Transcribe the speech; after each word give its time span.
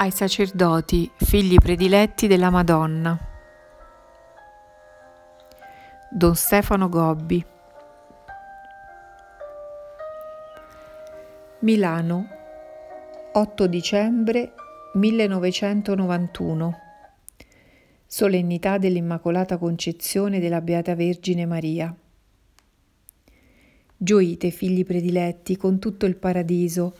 ai 0.00 0.12
sacerdoti, 0.12 1.10
figli 1.16 1.56
prediletti 1.56 2.28
della 2.28 2.50
Madonna. 2.50 3.18
Don 6.08 6.36
Stefano 6.36 6.88
Gobbi. 6.88 7.44
Milano, 11.60 12.28
8 13.32 13.66
dicembre 13.66 14.52
1991. 14.94 16.78
Solennità 18.06 18.78
dell'Immacolata 18.78 19.58
Concezione 19.58 20.38
della 20.38 20.60
Beata 20.60 20.94
Vergine 20.94 21.44
Maria. 21.44 21.92
Gioite, 23.96 24.50
figli 24.50 24.84
prediletti, 24.84 25.56
con 25.56 25.80
tutto 25.80 26.06
il 26.06 26.14
paradiso, 26.14 26.94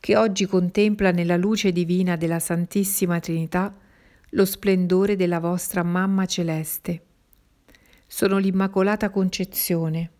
che 0.00 0.16
oggi 0.16 0.46
contempla 0.46 1.10
nella 1.10 1.36
luce 1.36 1.72
divina 1.72 2.16
della 2.16 2.38
Santissima 2.38 3.20
Trinità 3.20 3.72
lo 4.30 4.44
splendore 4.46 5.14
della 5.14 5.40
vostra 5.40 5.82
Mamma 5.82 6.24
Celeste. 6.24 7.02
Sono 8.06 8.38
l'Immacolata 8.38 9.10
Concezione. 9.10 10.10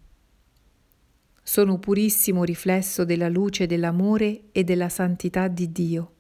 Sono 1.43 1.79
purissimo 1.79 2.45
riflesso 2.45 3.05
della 3.05 3.30
luce 3.30 3.66
dell'amore 3.66 4.43
e 4.53 4.65
della 4.65 4.91
santità 4.91 5.48
di 5.48 5.73
Dio. 5.73 6.12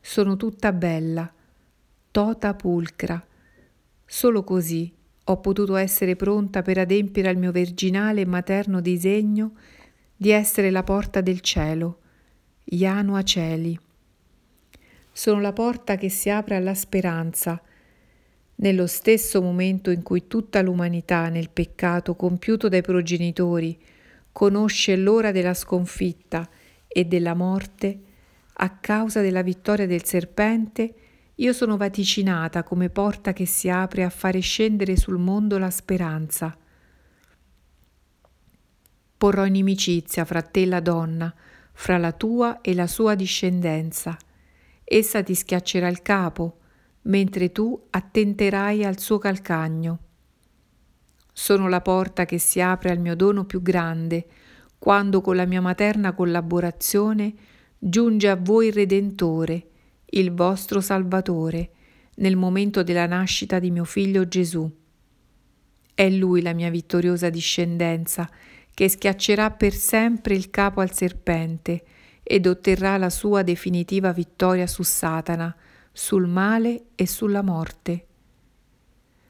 Sono 0.00 0.36
tutta 0.36 0.72
bella, 0.72 1.32
tota 2.10 2.54
pulcra. 2.54 3.24
Solo 4.04 4.42
così 4.42 4.92
ho 5.22 5.38
potuto 5.38 5.76
essere 5.76 6.16
pronta 6.16 6.62
per 6.62 6.78
adempiere 6.78 7.28
al 7.28 7.36
mio 7.36 7.52
virginale 7.52 8.22
e 8.22 8.26
materno 8.26 8.80
disegno 8.80 9.52
di 10.16 10.30
essere 10.30 10.70
la 10.70 10.82
porta 10.82 11.20
del 11.20 11.40
cielo, 11.40 11.99
Ianua 12.64 13.22
Celi. 13.22 13.78
Sono 15.12 15.40
la 15.40 15.52
porta 15.52 15.96
che 15.96 16.08
si 16.08 16.30
apre 16.30 16.56
alla 16.56 16.74
speranza, 16.74 17.60
nello 18.56 18.86
stesso 18.86 19.40
momento 19.40 19.90
in 19.90 20.02
cui 20.02 20.26
tutta 20.26 20.60
l'umanità 20.60 21.28
nel 21.30 21.50
peccato 21.50 22.14
compiuto 22.14 22.68
dai 22.68 22.82
progenitori 22.82 23.78
conosce 24.32 24.96
l'ora 24.96 25.32
della 25.32 25.54
sconfitta 25.54 26.48
e 26.86 27.04
della 27.06 27.34
morte, 27.34 28.00
a 28.52 28.76
causa 28.76 29.22
della 29.22 29.42
vittoria 29.42 29.86
del 29.86 30.04
serpente, 30.04 30.94
io 31.36 31.52
sono 31.54 31.78
vaticinata 31.78 32.62
come 32.62 32.90
porta 32.90 33.32
che 33.32 33.46
si 33.46 33.70
apre 33.70 34.04
a 34.04 34.10
fare 34.10 34.40
scendere 34.40 34.96
sul 34.96 35.16
mondo 35.16 35.56
la 35.56 35.70
speranza. 35.70 36.54
Porrò 39.16 39.46
inimicizia 39.46 40.26
fra 40.26 40.42
te 40.42 40.62
e 40.62 40.66
la 40.66 40.80
donna, 40.80 41.34
fra 41.80 41.96
la 41.96 42.12
tua 42.12 42.60
e 42.60 42.74
la 42.74 42.86
sua 42.86 43.14
discendenza. 43.14 44.14
Essa 44.84 45.22
ti 45.22 45.34
schiaccerà 45.34 45.88
il 45.88 46.02
capo, 46.02 46.58
mentre 47.04 47.52
tu 47.52 47.86
attenterai 47.88 48.84
al 48.84 48.98
suo 48.98 49.16
calcagno. 49.16 49.98
Sono 51.32 51.70
la 51.70 51.80
porta 51.80 52.26
che 52.26 52.36
si 52.36 52.60
apre 52.60 52.90
al 52.90 52.98
mio 52.98 53.16
dono 53.16 53.46
più 53.46 53.62
grande, 53.62 54.26
quando 54.78 55.22
con 55.22 55.36
la 55.36 55.46
mia 55.46 55.62
materna 55.62 56.12
collaborazione 56.12 57.32
giunge 57.78 58.28
a 58.28 58.36
voi 58.36 58.66
il 58.66 58.74
Redentore, 58.74 59.68
il 60.04 60.34
vostro 60.34 60.82
Salvatore, 60.82 61.70
nel 62.16 62.36
momento 62.36 62.82
della 62.82 63.06
nascita 63.06 63.58
di 63.58 63.70
mio 63.70 63.84
figlio 63.84 64.28
Gesù. 64.28 64.70
È 65.94 66.10
Lui 66.10 66.42
la 66.42 66.52
mia 66.52 66.68
vittoriosa 66.68 67.30
discendenza, 67.30 68.28
che 68.74 68.88
schiaccerà 68.88 69.50
per 69.50 69.74
sempre 69.74 70.34
il 70.34 70.50
capo 70.50 70.80
al 70.80 70.92
serpente 70.92 71.84
ed 72.22 72.46
otterrà 72.46 72.96
la 72.96 73.10
sua 73.10 73.42
definitiva 73.42 74.12
vittoria 74.12 74.66
su 74.66 74.82
Satana, 74.82 75.54
sul 75.92 76.26
male 76.26 76.84
e 76.94 77.06
sulla 77.06 77.42
morte. 77.42 78.06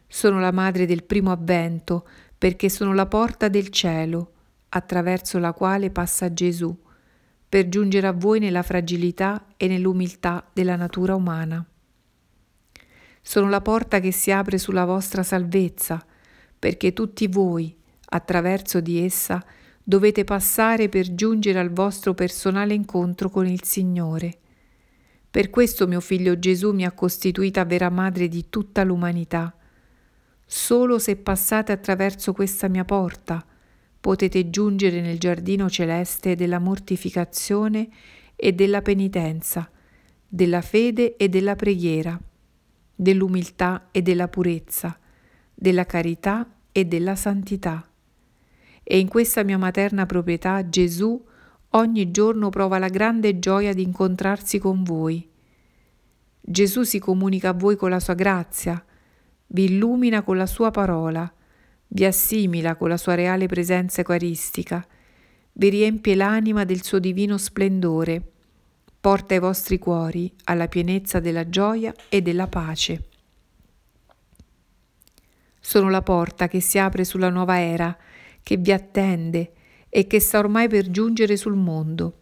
Sono 0.07 0.41
la 0.41 0.53
madre 0.53 0.87
del 0.87 1.05
primo 1.05 1.31
avvento 1.31 2.07
perché 2.37 2.69
sono 2.69 2.95
la 2.95 3.07
porta 3.07 3.49
del 3.49 3.69
cielo, 3.69 4.33
attraverso 4.71 5.39
la 5.39 5.53
quale 5.53 5.91
passa 5.91 6.33
Gesù, 6.33 6.77
per 7.49 7.69
giungere 7.69 8.07
a 8.07 8.13
voi 8.13 8.39
nella 8.39 8.63
fragilità 8.63 9.47
e 9.57 9.67
nell'umiltà 9.67 10.49
della 10.53 10.77
natura 10.77 11.15
umana. 11.15 11.65
Sono 13.21 13.49
la 13.49 13.61
porta 13.61 14.01
che 14.01 14.13
si 14.13 14.31
apre 14.31 14.59
sulla 14.59 14.85
vostra 14.85 15.23
salvezza, 15.23 16.05
perché 16.59 16.93
tutti 16.93 17.27
voi, 17.27 17.77
attraverso 18.11 18.81
di 18.81 19.05
essa 19.05 19.45
dovete 19.83 20.25
passare 20.25 20.89
per 20.89 21.15
giungere 21.15 21.59
al 21.59 21.71
vostro 21.71 22.15
personale 22.15 22.75
incontro 22.75 23.29
con 23.29 23.47
il 23.47 23.65
Signore. 23.65 24.39
Per 25.31 25.51
questo 25.51 25.87
mio 25.87 26.01
figlio 26.01 26.39
Gesù 26.39 26.73
mi 26.73 26.85
ha 26.85 26.93
costituita 26.93 27.65
vera 27.65 27.89
madre 27.89 28.29
di 28.29 28.47
tutta 28.49 28.85
l'umanità. 28.85 29.55
Solo 30.45 30.99
se 30.99 31.17
passate 31.17 31.73
attraverso 31.73 32.33
questa 32.33 32.69
mia 32.69 32.85
porta 32.85 33.45
potete 34.01 34.51
giungere 34.51 35.01
nel 35.01 35.19
giardino 35.19 35.69
celeste 35.71 36.35
della 36.35 36.59
mortificazione 36.59 37.89
e 38.35 38.53
della 38.53 38.83
penitenza, 38.83 39.71
della 40.27 40.63
fede 40.63 41.17
e 41.17 41.29
della 41.29 41.55
preghiera, 41.55 42.21
dell'umiltà 42.95 43.89
e 43.93 44.03
della 44.03 44.27
purezza, 44.27 44.99
della 45.55 45.85
carità 45.85 46.49
e 46.73 46.85
della 46.87 47.15
santità 47.15 47.90
e 48.93 48.99
in 48.99 49.07
questa 49.07 49.45
mia 49.45 49.57
materna 49.57 50.05
proprietà 50.05 50.69
Gesù 50.69 51.25
ogni 51.69 52.11
giorno 52.11 52.49
prova 52.49 52.81
la 52.81 52.89
grande 52.89 53.39
gioia 53.39 53.73
di 53.73 53.83
incontrarsi 53.83 54.59
con 54.59 54.83
voi. 54.83 55.31
Gesù 56.41 56.83
si 56.83 56.99
comunica 56.99 57.51
a 57.51 57.53
voi 57.53 57.77
con 57.77 57.89
la 57.89 58.01
sua 58.01 58.15
grazia, 58.15 58.85
vi 59.47 59.67
illumina 59.67 60.23
con 60.23 60.37
la 60.37 60.47
sua 60.47 60.73
parola, 60.73 61.33
vi 61.87 62.05
assimila 62.05 62.75
con 62.75 62.89
la 62.89 62.97
sua 62.97 63.15
reale 63.15 63.47
presenza 63.47 64.01
eucaristica, 64.01 64.85
vi 65.53 65.69
riempie 65.69 66.17
l'anima 66.17 66.65
del 66.65 66.83
suo 66.83 66.99
divino 66.99 67.39
splendore, 67.39 68.21
porta 69.01 69.35
i 69.35 69.39
vostri 69.39 69.79
cuori 69.79 70.35
alla 70.47 70.67
pienezza 70.67 71.21
della 71.21 71.49
gioia 71.49 71.95
e 72.09 72.23
della 72.23 72.49
pace. 72.49 73.05
Sono 75.61 75.89
la 75.91 76.03
porta 76.03 76.49
che 76.49 76.59
si 76.59 76.77
apre 76.77 77.05
sulla 77.05 77.31
nuova 77.31 77.61
era, 77.61 77.97
che 78.43 78.57
vi 78.57 78.73
attende 78.73 79.53
e 79.89 80.07
che 80.07 80.21
sta 80.21 80.39
ormai 80.39 80.69
per 80.69 80.91
giungere 80.91 81.37
sul 81.37 81.57
mondo. 81.57 82.15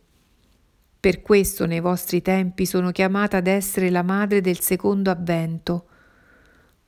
Per 1.00 1.22
questo 1.22 1.64
nei 1.66 1.80
vostri 1.80 2.22
tempi 2.22 2.66
sono 2.66 2.90
chiamata 2.90 3.36
ad 3.36 3.46
essere 3.46 3.88
la 3.88 4.02
madre 4.02 4.40
del 4.40 4.58
secondo 4.58 5.10
avvento. 5.10 5.86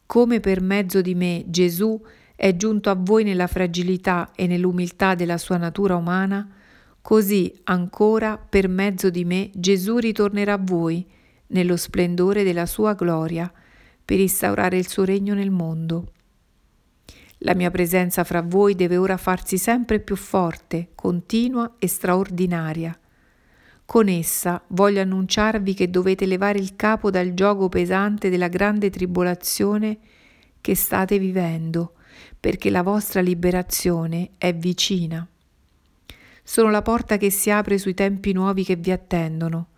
Come 0.07 0.41
per 0.41 0.61
mezzo 0.61 1.01
di 1.01 1.15
me 1.15 1.45
Gesù 1.47 2.01
è 2.35 2.57
giunto 2.57 2.91
a 2.91 2.97
voi 2.99 3.23
nella 3.23 3.47
fragilità 3.47 4.33
e 4.35 4.47
nell'umiltà 4.47 5.15
della 5.15 5.39
sua 5.39 5.59
natura 5.59 5.95
umana, 5.95 6.49
così 7.01 7.55
ancora 7.65 8.37
per 8.37 8.67
mezzo 8.67 9.11
di 9.11 9.25
me 9.25 9.51
Gesù 9.55 9.99
ritornerà 9.99 10.55
a 10.55 10.61
voi 10.61 11.07
nello 11.49 11.77
splendore 11.77 12.43
della 12.43 12.67
sua 12.67 12.95
gloria 12.95 13.53
per 14.05 14.19
instaurare 14.19 14.77
il 14.77 14.89
suo 14.89 15.05
regno 15.05 15.35
nel 15.35 15.51
mondo. 15.51 16.13
La 17.43 17.55
mia 17.55 17.71
presenza 17.71 18.23
fra 18.23 18.43
voi 18.43 18.75
deve 18.75 18.99
ora 18.99 19.17
farsi 19.17 19.56
sempre 19.56 19.99
più 19.99 20.15
forte, 20.15 20.91
continua 20.95 21.77
e 21.78 21.87
straordinaria. 21.87 22.99
Con 23.87 24.09
essa 24.09 24.62
voglio 24.69 25.01
annunciarvi 25.01 25.73
che 25.73 25.89
dovete 25.89 26.27
levare 26.27 26.59
il 26.59 26.77
capo 26.77 27.11
dal 27.11 27.33
gioco 27.33 27.71
pesante 27.71 28.28
della 28.28 28.49
grande 28.49 28.91
tribolazione 28.91 29.99
che 30.61 30.75
state 30.75 31.19
vivendo, 31.19 31.95
perché 32.39 32.69
la 32.69 32.83
vostra 32.83 33.23
liberazione 33.23 34.33
è 34.37 34.54
vicina. 34.54 35.27
Sono 36.42 36.69
la 36.69 36.83
porta 36.83 37.16
che 37.16 37.31
si 37.31 37.51
apre 37.51 37.78
sui 37.78 37.95
tempi 37.95 38.33
nuovi 38.33 38.65
che 38.65 38.77
vi 38.77 38.91
attendono. 38.91 39.69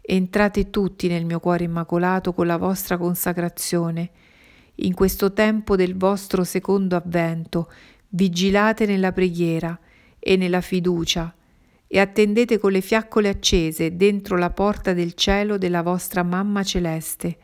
Entrate 0.00 0.70
tutti 0.70 1.06
nel 1.06 1.24
mio 1.24 1.38
cuore 1.38 1.64
immacolato 1.64 2.32
con 2.32 2.48
la 2.48 2.56
vostra 2.56 2.96
consacrazione 2.96 4.10
in 4.76 4.94
questo 4.94 5.32
tempo 5.32 5.76
del 5.76 5.96
vostro 5.96 6.44
secondo 6.44 6.96
avvento, 6.96 7.70
vigilate 8.10 8.86
nella 8.86 9.12
preghiera 9.12 9.78
e 10.18 10.36
nella 10.36 10.60
fiducia 10.60 11.34
e 11.88 12.00
attendete 12.00 12.58
con 12.58 12.72
le 12.72 12.80
fiaccole 12.80 13.28
accese 13.28 13.96
dentro 13.96 14.36
la 14.36 14.50
porta 14.50 14.92
del 14.92 15.14
cielo 15.14 15.56
della 15.56 15.82
vostra 15.82 16.22
Mamma 16.22 16.62
Celeste, 16.62 17.38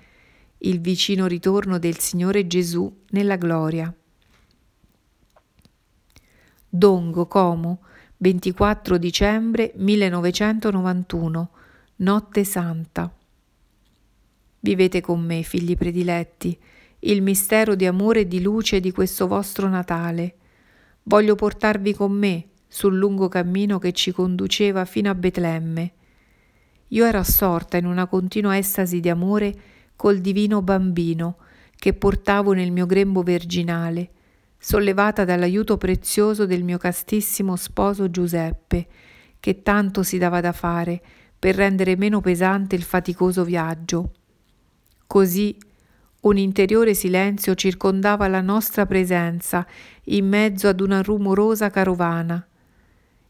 il 0.58 0.80
vicino 0.80 1.26
ritorno 1.26 1.78
del 1.78 1.98
Signore 1.98 2.46
Gesù 2.46 2.92
nella 3.10 3.36
gloria. 3.36 3.94
Dongo, 6.68 7.26
Como, 7.26 7.82
24 8.16 8.98
dicembre 8.98 9.72
1991, 9.76 11.50
Notte 11.96 12.44
Santa. 12.44 13.14
Vivete 14.60 15.00
con 15.00 15.20
me, 15.24 15.42
figli 15.42 15.76
prediletti, 15.76 16.58
il 17.04 17.22
mistero 17.22 17.74
di 17.74 17.86
amore 17.86 18.20
e 18.20 18.28
di 18.28 18.40
luce 18.40 18.78
di 18.78 18.92
questo 18.92 19.26
vostro 19.26 19.68
Natale. 19.68 20.36
Voglio 21.04 21.34
portarvi 21.34 21.94
con 21.94 22.12
me 22.12 22.48
sul 22.68 22.96
lungo 22.96 23.28
cammino 23.28 23.78
che 23.78 23.92
ci 23.92 24.12
conduceva 24.12 24.84
fino 24.84 25.10
a 25.10 25.14
Betlemme. 25.14 25.92
io 26.88 27.04
ero 27.04 27.18
assorta 27.18 27.76
in 27.76 27.86
una 27.86 28.06
continua 28.06 28.56
estasi 28.56 29.00
di 29.00 29.08
amore 29.08 29.54
col 29.96 30.18
divino 30.18 30.62
bambino 30.62 31.38
che 31.74 31.94
portavo 31.94 32.52
nel 32.52 32.70
mio 32.70 32.86
grembo 32.86 33.22
virginale, 33.22 34.10
sollevata 34.58 35.24
dall'aiuto 35.24 35.76
prezioso 35.78 36.46
del 36.46 36.62
mio 36.62 36.78
castissimo 36.78 37.56
sposo 37.56 38.10
Giuseppe, 38.10 38.86
che 39.40 39.62
tanto 39.62 40.04
si 40.04 40.18
dava 40.18 40.40
da 40.40 40.52
fare 40.52 41.02
per 41.36 41.56
rendere 41.56 41.96
meno 41.96 42.20
pesante 42.20 42.76
il 42.76 42.82
faticoso 42.82 43.42
viaggio. 43.42 44.12
Così 45.06 45.56
un 46.22 46.36
interiore 46.36 46.94
silenzio 46.94 47.54
circondava 47.54 48.28
la 48.28 48.40
nostra 48.40 48.86
presenza 48.86 49.66
in 50.04 50.28
mezzo 50.28 50.68
ad 50.68 50.80
una 50.80 51.02
rumorosa 51.02 51.68
carovana 51.70 52.46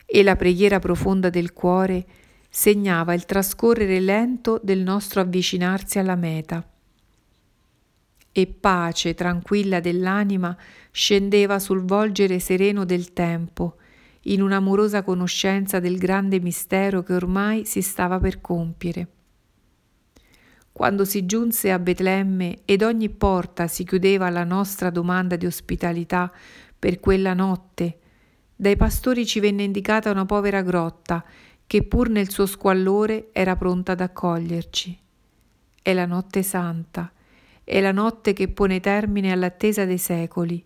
e 0.04 0.22
la 0.22 0.36
preghiera 0.36 0.78
profonda 0.78 1.30
del 1.30 1.54
cuore 1.54 2.04
segnava 2.50 3.14
il 3.14 3.24
trascorrere 3.24 3.98
lento 3.98 4.60
del 4.62 4.80
nostro 4.80 5.22
avvicinarsi 5.22 5.98
alla 5.98 6.16
meta. 6.16 6.66
E 8.30 8.46
pace 8.46 9.14
tranquilla 9.14 9.80
dell'anima 9.80 10.54
scendeva 10.90 11.58
sul 11.58 11.84
volgere 11.84 12.38
sereno 12.40 12.84
del 12.84 13.14
tempo, 13.14 13.76
in 14.24 14.42
un'amorosa 14.42 15.02
conoscenza 15.02 15.80
del 15.80 15.96
grande 15.96 16.40
mistero 16.40 17.02
che 17.02 17.14
ormai 17.14 17.64
si 17.64 17.80
stava 17.80 18.20
per 18.20 18.42
compiere. 18.42 19.08
Quando 20.72 21.04
si 21.04 21.26
giunse 21.26 21.70
a 21.70 21.78
Betlemme 21.78 22.60
ed 22.64 22.82
ogni 22.82 23.10
porta 23.10 23.66
si 23.66 23.84
chiudeva 23.84 24.26
alla 24.26 24.44
nostra 24.44 24.88
domanda 24.88 25.36
di 25.36 25.44
ospitalità 25.44 26.32
per 26.78 26.98
quella 26.98 27.34
notte, 27.34 27.98
dai 28.56 28.76
pastori 28.76 29.26
ci 29.26 29.38
venne 29.38 29.64
indicata 29.64 30.10
una 30.10 30.24
povera 30.24 30.62
grotta 30.62 31.22
che 31.66 31.82
pur 31.82 32.08
nel 32.08 32.30
suo 32.30 32.46
squallore 32.46 33.28
era 33.32 33.54
pronta 33.54 33.92
ad 33.92 34.00
accoglierci. 34.00 34.98
È 35.82 35.92
la 35.92 36.06
notte 36.06 36.42
santa, 36.42 37.12
è 37.64 37.80
la 37.80 37.92
notte 37.92 38.32
che 38.32 38.48
pone 38.48 38.80
termine 38.80 39.30
all'attesa 39.30 39.84
dei 39.84 39.98
secoli, 39.98 40.64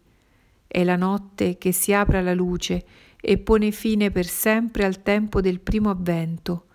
è 0.66 0.84
la 0.84 0.96
notte 0.96 1.58
che 1.58 1.72
si 1.72 1.92
apre 1.92 2.18
alla 2.18 2.34
luce 2.34 2.84
e 3.20 3.38
pone 3.38 3.70
fine 3.72 4.10
per 4.10 4.26
sempre 4.26 4.84
al 4.84 5.02
tempo 5.02 5.40
del 5.40 5.60
primo 5.60 5.90
avvento, 5.90 6.66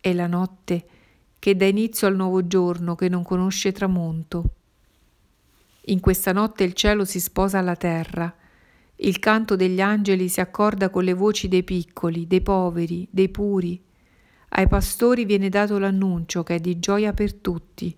è 0.00 0.12
la 0.14 0.26
notte 0.26 0.86
che 1.38 1.56
dà 1.56 1.66
inizio 1.66 2.06
al 2.06 2.16
nuovo 2.16 2.46
giorno 2.46 2.94
che 2.94 3.08
non 3.08 3.22
conosce 3.22 3.72
tramonto. 3.72 4.44
In 5.86 6.00
questa 6.00 6.32
notte 6.32 6.64
il 6.64 6.74
cielo 6.74 7.04
si 7.04 7.20
sposa 7.20 7.58
alla 7.58 7.76
terra, 7.76 8.34
il 9.00 9.20
canto 9.20 9.54
degli 9.54 9.80
angeli 9.80 10.28
si 10.28 10.40
accorda 10.40 10.90
con 10.90 11.04
le 11.04 11.14
voci 11.14 11.46
dei 11.46 11.62
piccoli, 11.62 12.26
dei 12.26 12.40
poveri, 12.40 13.06
dei 13.08 13.28
puri. 13.28 13.80
Ai 14.50 14.66
pastori 14.66 15.24
viene 15.24 15.48
dato 15.48 15.78
l'annuncio 15.78 16.42
che 16.42 16.56
è 16.56 16.58
di 16.58 16.80
gioia 16.80 17.12
per 17.12 17.34
tutti. 17.34 17.94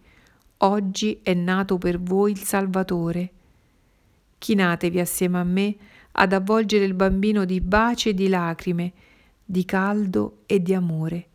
Oggi 0.59 1.21
è 1.23 1.33
nato 1.33 1.79
per 1.79 1.99
voi 1.99 2.33
il 2.33 2.39
Salvatore. 2.43 3.31
Chinatevi 4.37 5.01
assieme 5.01 5.39
a 5.39 5.45
me 5.45 5.77
ad 6.13 6.35
avvolgere 6.35 6.85
il 6.85 6.93
bambino 6.93 7.47
di 7.47 7.63
baci 7.63 8.11
e 8.11 8.15
di 8.15 8.29
lacrime, 8.29 8.93
di 9.43 9.65
caldo 9.65 10.41
e 10.45 10.61
di 10.61 10.75
amore, 10.75 11.29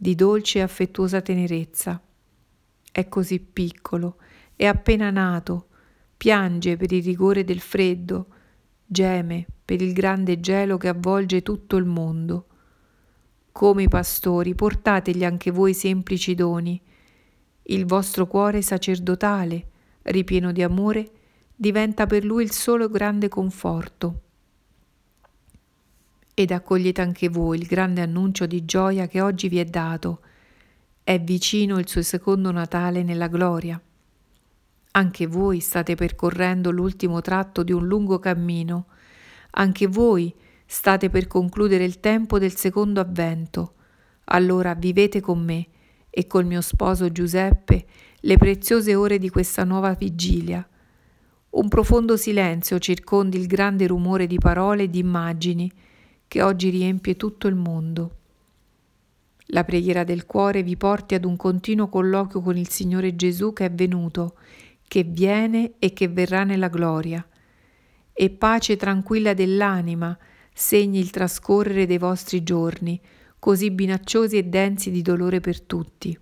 di 0.00 0.14
dolce 0.14 0.60
e 0.60 0.62
affettuosa 0.62 1.20
tenerezza. 1.20 2.00
È 2.92 3.08
così 3.08 3.40
piccolo, 3.40 4.18
è 4.54 4.64
appena 4.64 5.10
nato, 5.10 5.66
piange 6.16 6.76
per 6.76 6.92
il 6.92 7.02
rigore 7.02 7.42
del 7.42 7.58
freddo, 7.58 8.26
geme 8.86 9.44
per 9.64 9.82
il 9.82 9.92
grande 9.92 10.38
gelo 10.38 10.76
che 10.76 10.86
avvolge 10.86 11.42
tutto 11.42 11.76
il 11.76 11.84
mondo. 11.84 12.46
Come 13.50 13.82
i 13.82 13.88
pastori, 13.88 14.54
portategli 14.54 15.24
anche 15.24 15.50
voi 15.50 15.74
semplici 15.74 16.36
doni. 16.36 16.80
Il 17.64 17.84
vostro 17.84 18.28
cuore 18.28 18.62
sacerdotale, 18.62 19.68
ripieno 20.02 20.52
di 20.52 20.62
amore, 20.62 21.10
diventa 21.56 22.06
per 22.06 22.24
lui 22.24 22.44
il 22.44 22.52
solo 22.52 22.88
grande 22.88 23.28
conforto. 23.28 24.22
Ed 26.38 26.52
accogliete 26.52 27.00
anche 27.00 27.28
voi 27.28 27.58
il 27.58 27.66
grande 27.66 28.00
annuncio 28.00 28.46
di 28.46 28.64
gioia 28.64 29.08
che 29.08 29.20
oggi 29.20 29.48
vi 29.48 29.58
è 29.58 29.64
dato. 29.64 30.20
È 31.02 31.18
vicino 31.18 31.80
il 31.80 31.88
suo 31.88 32.00
secondo 32.00 32.52
Natale 32.52 33.02
nella 33.02 33.26
gloria. 33.26 33.82
Anche 34.92 35.26
voi 35.26 35.58
state 35.58 35.96
percorrendo 35.96 36.70
l'ultimo 36.70 37.20
tratto 37.22 37.64
di 37.64 37.72
un 37.72 37.88
lungo 37.88 38.20
cammino. 38.20 38.86
Anche 39.50 39.88
voi 39.88 40.32
state 40.64 41.10
per 41.10 41.26
concludere 41.26 41.82
il 41.82 41.98
tempo 41.98 42.38
del 42.38 42.54
secondo 42.54 43.00
avvento. 43.00 43.74
Allora 44.26 44.74
vivete 44.74 45.20
con 45.20 45.42
me 45.42 45.66
e 46.08 46.28
col 46.28 46.44
mio 46.44 46.60
sposo 46.60 47.10
Giuseppe 47.10 47.84
le 48.14 48.36
preziose 48.36 48.94
ore 48.94 49.18
di 49.18 49.28
questa 49.28 49.64
nuova 49.64 49.92
vigilia. 49.94 50.64
Un 51.50 51.66
profondo 51.66 52.16
silenzio 52.16 52.78
circondi 52.78 53.36
il 53.36 53.48
grande 53.48 53.88
rumore 53.88 54.28
di 54.28 54.38
parole 54.38 54.84
e 54.84 54.88
di 54.88 55.00
immagini 55.00 55.72
che 56.28 56.42
oggi 56.42 56.68
riempie 56.68 57.16
tutto 57.16 57.48
il 57.48 57.54
mondo. 57.54 58.16
La 59.46 59.64
preghiera 59.64 60.04
del 60.04 60.26
cuore 60.26 60.62
vi 60.62 60.76
porti 60.76 61.14
ad 61.14 61.24
un 61.24 61.36
continuo 61.36 61.88
colloquio 61.88 62.42
con 62.42 62.58
il 62.58 62.68
Signore 62.68 63.16
Gesù 63.16 63.54
che 63.54 63.64
è 63.64 63.70
venuto 63.72 64.36
che 64.86 65.02
viene 65.04 65.74
e 65.78 65.92
che 65.92 66.08
verrà 66.08 66.44
nella 66.44 66.68
gloria. 66.68 67.26
E 68.12 68.30
pace 68.30 68.76
tranquilla 68.76 69.32
dell'anima 69.32 70.16
segni 70.52 70.98
il 70.98 71.10
trascorrere 71.10 71.86
dei 71.86 71.98
vostri 71.98 72.42
giorni, 72.42 73.00
così 73.38 73.70
minacciosi 73.70 74.36
e 74.36 74.44
densi 74.44 74.90
di 74.90 75.02
dolore 75.02 75.40
per 75.40 75.60
tutti. 75.62 76.18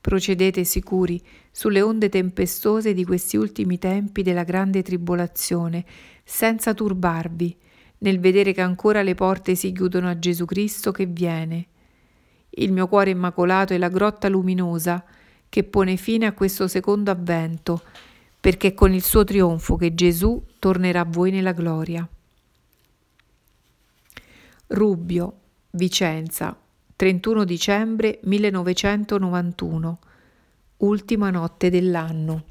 Procedete 0.00 0.64
sicuri 0.64 1.22
sulle 1.50 1.80
onde 1.80 2.08
tempestose 2.08 2.92
di 2.92 3.04
questi 3.04 3.36
ultimi 3.36 3.78
tempi 3.78 4.22
della 4.22 4.42
grande 4.42 4.82
tribolazione, 4.82 5.84
senza 6.24 6.74
turbarvi, 6.74 7.56
nel 8.02 8.20
vedere 8.20 8.52
che 8.52 8.60
ancora 8.60 9.02
le 9.02 9.14
porte 9.14 9.54
si 9.54 9.72
chiudono 9.72 10.08
a 10.08 10.18
Gesù 10.18 10.44
Cristo 10.44 10.92
che 10.92 11.06
viene. 11.06 11.66
Il 12.50 12.72
mio 12.72 12.86
cuore 12.86 13.10
immacolato 13.10 13.72
è 13.72 13.78
la 13.78 13.88
grotta 13.88 14.28
luminosa, 14.28 15.04
che 15.48 15.64
pone 15.64 15.96
fine 15.96 16.26
a 16.26 16.32
questo 16.32 16.66
secondo 16.66 17.10
avvento, 17.10 17.82
perché 18.40 18.68
è 18.68 18.74
con 18.74 18.92
il 18.92 19.02
suo 19.02 19.24
trionfo 19.24 19.76
che 19.76 19.94
Gesù 19.94 20.42
tornerà 20.58 21.00
a 21.00 21.06
voi 21.08 21.30
nella 21.30 21.52
gloria. 21.52 22.06
Rubbio, 24.68 25.34
Vicenza, 25.70 26.58
31 26.96 27.44
dicembre 27.44 28.18
1991, 28.22 29.98
ultima 30.78 31.30
notte 31.30 31.70
dell'anno. 31.70 32.44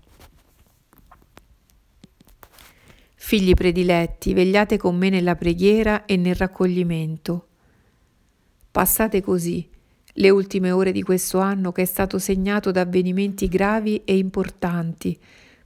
Figli 3.31 3.53
prediletti, 3.53 4.33
vegliate 4.33 4.75
con 4.75 4.97
me 4.97 5.07
nella 5.07 5.38
preghiera 5.38 6.03
e 6.03 6.17
nel 6.17 6.35
raccoglimento. 6.35 7.47
Passate 8.69 9.21
così 9.21 9.65
le 10.15 10.29
ultime 10.29 10.71
ore 10.71 10.91
di 10.91 11.01
questo 11.01 11.39
anno 11.39 11.71
che 11.71 11.83
è 11.83 11.85
stato 11.85 12.19
segnato 12.19 12.71
da 12.71 12.81
avvenimenti 12.81 13.47
gravi 13.47 14.01
e 14.03 14.17
importanti 14.17 15.17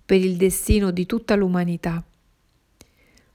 per 0.05 0.19
il 0.23 0.35
destino 0.35 0.91
di 0.91 1.07
tutta 1.07 1.33
l'umanità. 1.33 2.05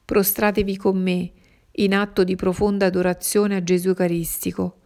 Prostratevi 0.04 0.76
con 0.76 1.02
me 1.02 1.32
in 1.72 1.92
atto 1.92 2.22
di 2.22 2.36
profonda 2.36 2.86
adorazione 2.86 3.56
a 3.56 3.64
Gesù 3.64 3.88
Eucaristico. 3.88 4.76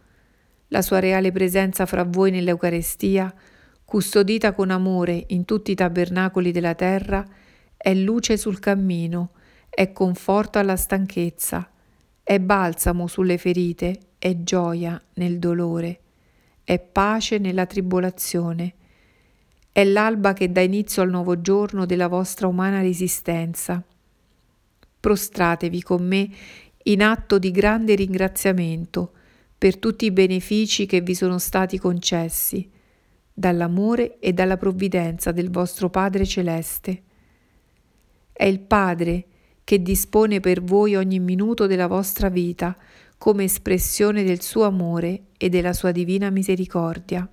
La 0.69 0.81
sua 0.81 0.97
reale 0.97 1.31
presenza 1.31 1.85
fra 1.85 2.03
voi 2.03 2.31
nell'Eucarestia, 2.31 3.31
custodita 3.85 4.53
con 4.53 4.71
amore 4.71 5.23
in 5.27 5.45
tutti 5.45 5.69
i 5.69 5.75
tabernacoli 5.75 6.51
della 6.51 6.73
terra, 6.73 7.23
è 7.77 7.93
luce 7.93 8.37
sul 8.37 8.57
cammino, 8.57 9.33
è 9.75 9.91
conforto 9.91 10.57
alla 10.57 10.77
stanchezza, 10.77 11.69
è 12.23 12.39
balsamo 12.39 13.07
sulle 13.07 13.37
ferite, 13.37 13.99
è 14.17 14.41
gioia 14.41 14.99
nel 15.15 15.37
dolore 15.37 15.99
è 16.65 16.79
pace 16.79 17.37
nella 17.37 17.67
tribolazione. 17.67 18.73
È 19.71 19.83
l'alba 19.83 20.33
che 20.33 20.51
dà 20.51 20.61
inizio 20.61 21.03
al 21.03 21.11
nuovo 21.11 21.39
giorno 21.39 21.85
della 21.85 22.07
vostra 22.07 22.47
umana 22.47 22.81
resistenza. 22.81 23.81
Prostratevi 24.99 25.83
con 25.83 26.05
me 26.05 26.27
in 26.83 27.03
atto 27.03 27.37
di 27.37 27.51
grande 27.51 27.93
ringraziamento 27.93 29.11
per 29.57 29.77
tutti 29.77 30.05
i 30.05 30.11
benefici 30.11 30.87
che 30.87 31.01
vi 31.01 31.13
sono 31.13 31.37
stati 31.37 31.77
concessi 31.77 32.67
dall'amore 33.31 34.17
e 34.19 34.33
dalla 34.33 34.57
provvidenza 34.57 35.31
del 35.31 35.51
vostro 35.51 35.91
Padre 35.91 36.25
Celeste. 36.25 37.03
È 38.33 38.45
il 38.45 38.59
Padre 38.59 39.25
che 39.65 39.81
dispone 39.81 40.39
per 40.39 40.61
voi 40.61 40.95
ogni 40.95 41.19
minuto 41.19 41.65
della 41.65 41.87
vostra 41.87 42.29
vita 42.29 42.77
come 43.17 43.45
espressione 43.45 44.23
del 44.23 44.41
suo 44.41 44.63
amore 44.63 45.23
e 45.37 45.49
della 45.49 45.73
sua 45.73 45.91
divina 45.91 46.29
misericordia. 46.29 47.27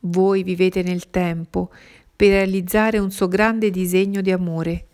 Voi 0.00 0.44
vivete 0.44 0.82
nel 0.82 1.10
tempo 1.10 1.70
per 2.14 2.28
realizzare 2.28 2.98
un 2.98 3.10
suo 3.10 3.26
grande 3.26 3.70
disegno 3.70 4.20
di 4.20 4.30
amore. 4.30 4.86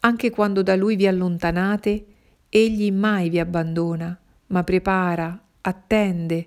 Anche 0.00 0.30
quando 0.30 0.62
da 0.62 0.74
lui 0.74 0.96
vi 0.96 1.06
allontanate, 1.06 2.06
egli 2.48 2.90
mai 2.90 3.28
vi 3.28 3.38
abbandona, 3.38 4.18
ma 4.46 4.64
prepara, 4.64 5.38
attende, 5.60 6.46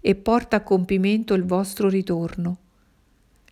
e 0.00 0.14
porta 0.14 0.56
a 0.56 0.62
compimento 0.62 1.34
il 1.34 1.44
vostro 1.44 1.90
ritorno. 1.90 2.58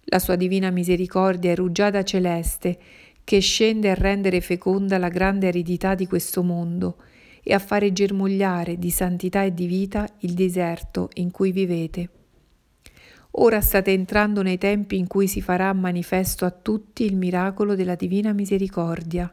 La 0.05 0.19
sua 0.19 0.37
divina 0.37 0.71
misericordia 0.71 1.53
è 1.53 1.55
rugiada 1.55 2.03
celeste 2.03 2.79
che 3.25 3.41
scende 3.41 3.91
a 3.91 3.95
rendere 3.95 4.41
feconda 4.41 4.99
la 4.99 5.09
grande 5.09 5.49
aridità 5.49 5.95
di 5.95 6.07
questo 6.07 6.43
mondo 6.43 6.97
e 7.43 7.55
a 7.55 7.59
fare 7.59 7.93
germogliare 7.93 8.79
di 8.79 8.91
santità 8.91 9.43
e 9.43 9.52
di 9.52 9.67
vita 9.67 10.09
il 10.21 10.35
deserto 10.35 11.11
in 11.14 11.31
cui 11.31 11.50
vivete. 11.50 12.09
Ora 13.37 13.61
state 13.61 13.93
entrando 13.93 14.43
nei 14.43 14.59
tempi 14.59 14.99
in 14.99 15.07
cui 15.07 15.26
si 15.26 15.41
farà 15.41 15.73
manifesto 15.73 16.45
a 16.45 16.50
tutti 16.50 17.05
il 17.05 17.17
miracolo 17.17 17.75
della 17.75 17.95
divina 17.95 18.33
misericordia. 18.33 19.33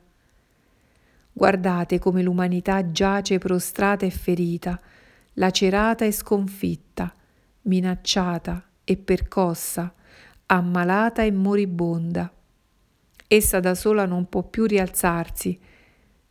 Guardate 1.32 2.00
come 2.00 2.22
l'umanità 2.22 2.92
giace 2.92 3.38
prostrata 3.38 4.06
e 4.06 4.10
ferita, 4.10 4.80
lacerata 5.34 6.06
e 6.06 6.12
sconfitta, 6.12 7.14
minacciata 7.64 8.64
e 8.84 8.98
percossa, 8.98 9.94
ammalata 10.48 11.24
e 11.24 11.32
moribonda. 11.32 12.34
Essa 13.32 13.60
da 13.60 13.76
sola 13.76 14.08
non 14.08 14.28
può 14.28 14.42
più 14.42 14.66
rialzarsi 14.66 15.60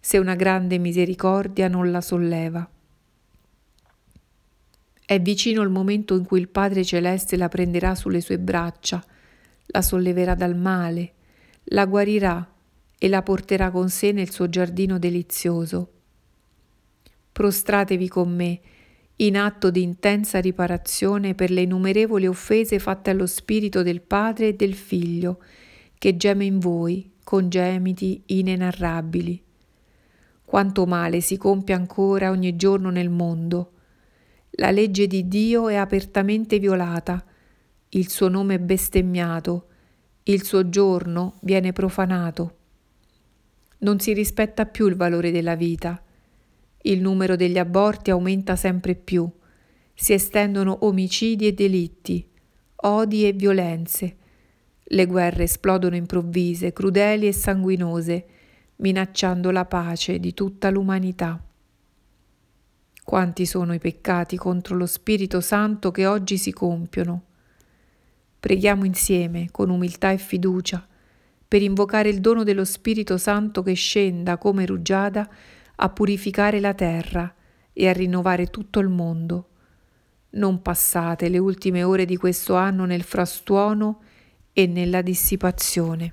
se 0.00 0.18
una 0.18 0.34
grande 0.34 0.78
misericordia 0.78 1.68
non 1.68 1.92
la 1.92 2.00
solleva. 2.00 2.68
È 5.06 5.20
vicino 5.20 5.62
il 5.62 5.68
momento 5.68 6.16
in 6.16 6.24
cui 6.24 6.40
il 6.40 6.48
Padre 6.48 6.84
Celeste 6.84 7.36
la 7.36 7.46
prenderà 7.46 7.94
sulle 7.94 8.20
sue 8.20 8.40
braccia, 8.40 9.00
la 9.66 9.80
solleverà 9.80 10.34
dal 10.34 10.56
male, 10.56 11.12
la 11.66 11.86
guarirà 11.86 12.52
e 12.98 13.08
la 13.08 13.22
porterà 13.22 13.70
con 13.70 13.88
sé 13.90 14.10
nel 14.10 14.32
suo 14.32 14.48
giardino 14.48 14.98
delizioso. 14.98 15.92
Prostratevi 17.30 18.08
con 18.08 18.34
me 18.34 18.60
in 19.20 19.36
atto 19.36 19.70
di 19.70 19.82
intensa 19.82 20.40
riparazione 20.40 21.36
per 21.36 21.52
le 21.52 21.60
innumerevoli 21.60 22.26
offese 22.26 22.80
fatte 22.80 23.10
allo 23.10 23.26
spirito 23.28 23.84
del 23.84 24.00
Padre 24.00 24.48
e 24.48 24.54
del 24.54 24.74
Figlio, 24.74 25.40
che 25.98 26.16
geme 26.16 26.44
in 26.44 26.58
voi 26.58 27.10
con 27.22 27.48
gemiti 27.48 28.22
inenarrabili. 28.26 29.42
Quanto 30.44 30.86
male 30.86 31.20
si 31.20 31.36
compie 31.36 31.74
ancora 31.74 32.30
ogni 32.30 32.56
giorno 32.56 32.90
nel 32.90 33.10
mondo. 33.10 33.72
La 34.52 34.70
legge 34.70 35.06
di 35.06 35.28
Dio 35.28 35.68
è 35.68 35.74
apertamente 35.74 36.58
violata, 36.58 37.22
il 37.90 38.08
suo 38.08 38.28
nome 38.28 38.54
è 38.54 38.58
bestemmiato, 38.58 39.66
il 40.24 40.42
suo 40.42 40.68
giorno 40.68 41.38
viene 41.40 41.72
profanato. 41.72 42.56
Non 43.78 44.00
si 44.00 44.12
rispetta 44.12 44.66
più 44.66 44.86
il 44.86 44.96
valore 44.96 45.30
della 45.30 45.54
vita 45.54 46.02
il 46.82 47.00
numero 47.00 47.36
degli 47.36 47.58
aborti 47.58 48.10
aumenta 48.10 48.54
sempre 48.56 48.94
più. 48.94 49.28
Si 49.94 50.12
estendono 50.12 50.86
omicidi 50.86 51.46
e 51.46 51.52
delitti, 51.52 52.26
odi 52.76 53.26
e 53.26 53.32
violenze. 53.32 54.16
Le 54.90 55.04
guerre 55.04 55.42
esplodono 55.42 55.96
improvvise, 55.96 56.72
crudeli 56.72 57.26
e 57.26 57.32
sanguinose, 57.32 58.26
minacciando 58.76 59.50
la 59.50 59.66
pace 59.66 60.18
di 60.18 60.32
tutta 60.32 60.70
l'umanità. 60.70 61.42
Quanti 63.04 63.44
sono 63.44 63.74
i 63.74 63.78
peccati 63.78 64.38
contro 64.38 64.76
lo 64.76 64.86
Spirito 64.86 65.42
Santo 65.42 65.90
che 65.90 66.06
oggi 66.06 66.38
si 66.38 66.52
compiono? 66.52 67.24
Preghiamo 68.40 68.86
insieme, 68.86 69.48
con 69.50 69.68
umiltà 69.68 70.10
e 70.10 70.16
fiducia, 70.16 70.86
per 71.46 71.60
invocare 71.60 72.08
il 72.08 72.20
dono 72.20 72.42
dello 72.42 72.64
Spirito 72.64 73.18
Santo 73.18 73.62
che 73.62 73.74
scenda 73.74 74.38
come 74.38 74.64
rugiada 74.64 75.28
a 75.76 75.88
purificare 75.90 76.60
la 76.60 76.72
terra 76.72 77.34
e 77.74 77.88
a 77.88 77.92
rinnovare 77.92 78.46
tutto 78.46 78.80
il 78.80 78.88
mondo. 78.88 79.48
Non 80.30 80.62
passate 80.62 81.28
le 81.28 81.38
ultime 81.38 81.82
ore 81.82 82.06
di 82.06 82.16
questo 82.16 82.54
anno 82.54 82.86
nel 82.86 83.02
frastuono 83.02 84.00
e 84.58 84.66
nella 84.66 85.02
dissipazione. 85.02 86.10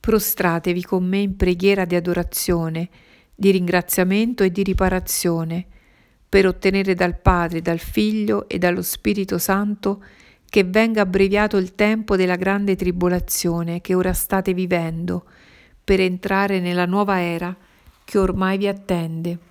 Prostratevi 0.00 0.82
con 0.84 1.06
me 1.06 1.18
in 1.18 1.36
preghiera 1.36 1.84
di 1.84 1.94
adorazione, 1.94 2.88
di 3.34 3.50
ringraziamento 3.50 4.42
e 4.42 4.50
di 4.50 4.62
riparazione, 4.62 5.66
per 6.26 6.46
ottenere 6.46 6.94
dal 6.94 7.18
Padre, 7.18 7.60
dal 7.60 7.78
Figlio 7.78 8.48
e 8.48 8.56
dallo 8.56 8.80
Spirito 8.80 9.36
Santo 9.36 10.02
che 10.48 10.64
venga 10.64 11.02
abbreviato 11.02 11.58
il 11.58 11.74
tempo 11.74 12.16
della 12.16 12.36
grande 12.36 12.74
tribolazione 12.74 13.82
che 13.82 13.92
ora 13.94 14.14
state 14.14 14.54
vivendo, 14.54 15.26
per 15.84 16.00
entrare 16.00 16.58
nella 16.58 16.86
nuova 16.86 17.20
era 17.20 17.54
che 18.02 18.16
ormai 18.16 18.56
vi 18.56 18.66
attende. 18.66 19.47